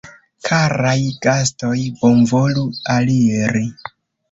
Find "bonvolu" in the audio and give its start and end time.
2.01-2.67